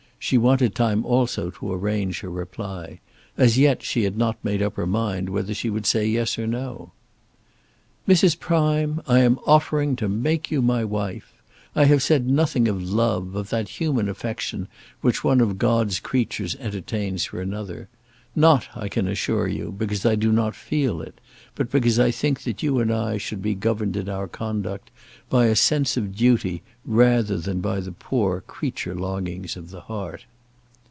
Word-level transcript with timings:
She 0.23 0.37
wanted 0.37 0.75
time 0.75 1.03
also 1.03 1.49
to 1.49 1.73
arrange 1.73 2.19
her 2.19 2.29
reply. 2.29 2.99
As 3.37 3.57
yet 3.57 3.81
she 3.81 4.03
had 4.03 4.19
not 4.19 4.37
made 4.45 4.61
up 4.61 4.75
her 4.75 4.85
mind 4.85 5.29
whether 5.29 5.51
she 5.51 5.67
would 5.71 5.87
say 5.87 6.05
yes 6.05 6.37
or 6.37 6.45
no. 6.45 6.91
"Mrs. 8.07 8.37
Prime, 8.39 9.01
I 9.07 9.21
am 9.21 9.39
offering 9.47 9.95
to 9.95 10.07
make 10.07 10.51
you 10.51 10.61
my 10.61 10.85
wife. 10.85 11.33
I 11.75 11.85
have 11.85 12.03
said 12.03 12.29
nothing 12.29 12.67
of 12.67 12.87
love, 12.87 13.33
of 13.33 13.49
that 13.49 13.79
human 13.79 14.07
affection 14.07 14.67
which 15.01 15.23
one 15.23 15.41
of 15.41 15.57
God's 15.57 15.99
creatures 15.99 16.55
entertains 16.57 17.25
for 17.25 17.41
another; 17.41 17.89
not, 18.33 18.65
I 18.73 18.87
can 18.87 19.09
assure 19.09 19.49
you, 19.49 19.75
because 19.77 20.05
I 20.05 20.15
do 20.15 20.31
not 20.31 20.55
feel 20.55 21.01
it, 21.01 21.19
but 21.53 21.69
because 21.69 21.99
I 21.99 22.11
think 22.11 22.43
that 22.43 22.63
you 22.63 22.79
and 22.79 22.89
I 22.89 23.17
should 23.17 23.41
be 23.41 23.55
governed 23.55 23.97
in 23.97 24.07
our 24.07 24.29
conduct 24.29 24.89
by 25.29 25.47
a 25.47 25.55
sense 25.57 25.97
of 25.97 26.15
duty, 26.15 26.63
rather 26.85 27.37
than 27.37 27.59
by 27.59 27.81
the 27.81 27.91
poor 27.91 28.39
creature 28.39 28.95
longings 28.95 29.57
of 29.57 29.69
the 29.69 29.81
heart." 29.81 30.23